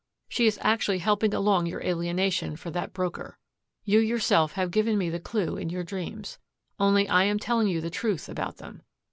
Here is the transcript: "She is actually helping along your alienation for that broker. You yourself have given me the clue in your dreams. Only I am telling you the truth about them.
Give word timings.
"She 0.27 0.47
is 0.47 0.57
actually 0.63 0.97
helping 0.97 1.31
along 1.31 1.67
your 1.67 1.79
alienation 1.83 2.55
for 2.55 2.71
that 2.71 2.91
broker. 2.91 3.37
You 3.85 3.99
yourself 3.99 4.53
have 4.53 4.71
given 4.71 4.97
me 4.97 5.11
the 5.11 5.19
clue 5.19 5.57
in 5.57 5.69
your 5.69 5.83
dreams. 5.83 6.39
Only 6.79 7.07
I 7.07 7.25
am 7.25 7.37
telling 7.37 7.67
you 7.67 7.81
the 7.81 7.91
truth 7.91 8.27
about 8.27 8.57
them. 8.57 8.81